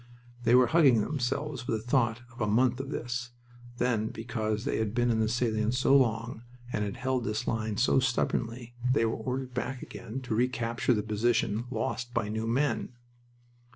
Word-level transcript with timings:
They 0.45 0.55
were 0.55 0.65
hugging 0.65 1.01
themselves 1.01 1.67
with 1.67 1.77
the 1.79 1.87
thought 1.87 2.23
of 2.33 2.41
a 2.41 2.47
month 2.47 2.79
of 2.79 2.89
this... 2.89 3.29
Then 3.77 4.07
because 4.07 4.65
they 4.65 4.77
had 4.79 4.95
been 4.95 5.11
in 5.11 5.19
the 5.19 5.29
salient 5.29 5.75
so 5.75 5.95
long 5.95 6.41
and 6.73 6.83
had 6.83 6.97
held 6.97 7.23
this 7.23 7.45
line 7.47 7.77
so 7.77 7.99
stubbornly, 7.99 8.73
they 8.93 9.05
were 9.05 9.13
ordered 9.15 9.53
back 9.53 9.83
again 9.83 10.19
to 10.21 10.33
recapture 10.33 10.95
the 10.95 11.03
position 11.03 11.65
lost 11.69 12.15
by 12.15 12.29
new 12.29 12.47
men. 12.47 12.93